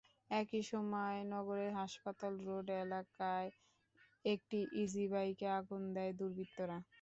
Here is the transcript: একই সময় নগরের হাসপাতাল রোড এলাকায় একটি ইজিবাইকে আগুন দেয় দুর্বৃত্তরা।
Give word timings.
একই 0.31 0.63
সময় 0.71 1.17
নগরের 1.31 1.71
হাসপাতাল 1.79 2.33
রোড 2.47 2.67
এলাকায় 2.79 3.49
একটি 4.25 4.59
ইজিবাইকে 4.81 5.47
আগুন 5.59 5.81
দেয় 5.95 6.13
দুর্বৃত্তরা। 6.19 6.77